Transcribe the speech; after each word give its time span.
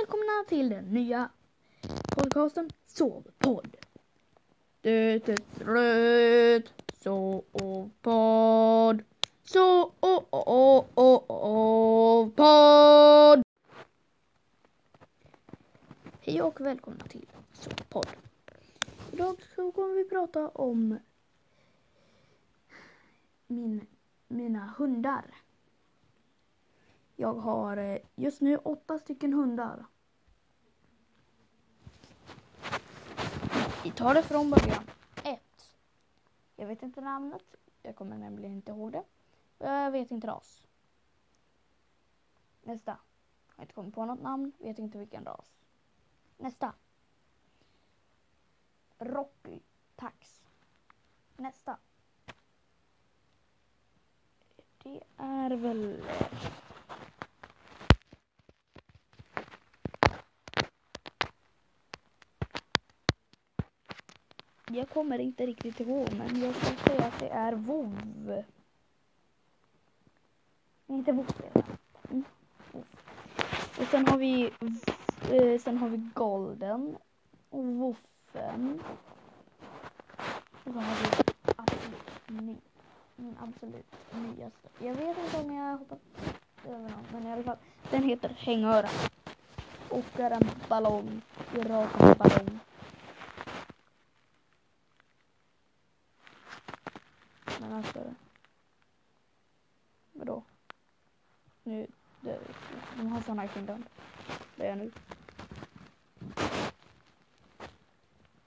välkomna 0.00 0.44
till 0.48 0.68
den 0.68 0.84
nya 0.84 1.30
podcasten 2.16 2.70
Sovpodd. 2.86 3.76
Det 4.80 4.90
är 4.90 6.62
Sovpodd. 7.02 9.02
Sovpodd. 9.44 10.22
Hej 16.20 16.42
och 16.42 16.60
välkomna 16.60 17.04
till 17.04 17.26
Sovpodd. 17.52 18.06
Idag 19.12 19.36
så 19.56 19.72
kommer 19.72 19.94
vi 19.94 20.04
prata 20.04 20.48
om 20.48 20.98
min, 23.46 23.86
mina 24.28 24.74
hundar. 24.78 25.24
Jag 27.20 27.34
har 27.34 27.76
eh, 27.76 27.98
just 28.14 28.40
nu 28.40 28.56
åtta 28.56 28.98
stycken 28.98 29.32
hundar. 29.32 29.86
Vi 33.84 33.90
tar 33.90 34.14
det 34.14 34.22
från 34.22 34.50
början. 34.50 34.84
Ett. 35.24 35.70
Jag 36.56 36.66
vet 36.66 36.82
inte 36.82 37.00
namnet. 37.00 37.54
Jag 37.82 37.96
kommer 37.96 38.16
nämligen 38.16 38.52
inte 38.52 38.70
ihåg 38.70 38.92
det. 38.92 39.04
Jag 39.58 39.90
vet 39.90 40.10
inte 40.10 40.26
ras. 40.26 40.62
Nästa. 42.62 42.98
Jag 43.48 43.56
har 43.56 43.62
inte 43.62 43.74
kommit 43.74 43.94
på 43.94 44.04
något 44.04 44.22
namn. 44.22 44.52
Vet 44.58 44.78
inte 44.78 44.98
vilken 44.98 45.24
ras. 45.24 45.52
Nästa. 46.38 46.74
Rocky 48.98 49.60
Tax. 49.96 50.42
Nästa. 51.36 51.78
Det 54.82 55.02
är 55.16 55.50
väl... 55.50 56.04
Jag 64.72 64.88
kommer 64.88 65.18
inte 65.18 65.46
riktigt 65.46 65.80
ihåg 65.80 66.08
men 66.18 66.40
jag 66.40 66.54
skulle 66.54 66.76
säga 66.76 67.06
att 67.06 67.20
det 67.20 67.28
är 67.28 67.52
vov. 67.52 68.00
Nej, 68.26 68.44
Inte 70.86 71.12
vov. 71.12 71.26
Mm. 72.10 72.24
Och 73.78 73.86
sen 73.90 74.08
har 74.08 74.18
vi 74.18 74.50
eh, 75.30 75.60
sen 75.60 75.78
har 75.78 75.88
vi 75.88 76.08
golden 76.14 76.96
och 77.50 77.64
woffen. 77.64 78.82
Och 80.64 80.72
så 80.72 80.80
har 80.80 80.96
vi 81.02 81.32
absolut 81.56 82.28
ny, 82.28 82.56
min 83.16 83.36
absolut 83.40 83.94
nyaste. 84.12 84.68
Jag 84.78 84.94
vet 84.94 85.18
inte 85.18 85.40
om 85.40 85.54
jag 85.54 85.64
har 85.64 85.78
hoppat 85.78 86.00
över 86.68 86.80
någon 86.80 87.04
men 87.12 87.26
i 87.26 87.32
alla 87.32 87.42
fall. 87.42 87.58
Den 87.90 88.02
heter 88.02 88.28
hängöra. 88.28 88.88
Och 89.88 90.20
är 90.20 90.30
en 90.30 90.50
ballong. 90.68 91.22
Rak 91.54 92.18
ballong. 92.18 92.60
Men 97.60 97.72
alltså. 97.72 98.14
Vadå? 100.12 100.42
Nu, 101.62 101.86
det, 102.20 102.38
de 102.96 103.12
har 103.12 103.20
såna 103.20 103.44
i 103.44 103.48
Finland. 103.48 103.84
Det 104.56 104.66
är 104.66 104.68
jag 104.68 104.78
nu. 104.78 104.90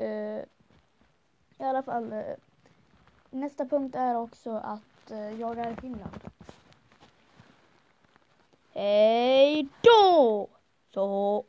Uh, 0.00 0.44
I 1.58 1.64
alla 1.64 1.82
fall. 1.82 2.12
Uh, 2.12 2.34
nästa 3.30 3.66
punkt 3.66 3.94
är 3.94 4.16
också 4.16 4.50
att 4.50 5.10
uh, 5.10 5.40
jag 5.40 5.58
är 5.58 5.72
i 5.72 5.76
Finland. 5.76 6.20
Hej 8.70 9.68
då! 9.80 10.48
Så 10.94 11.44